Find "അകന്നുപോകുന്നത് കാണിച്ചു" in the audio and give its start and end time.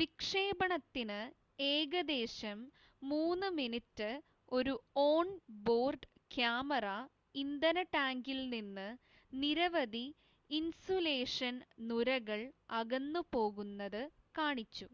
12.80-14.88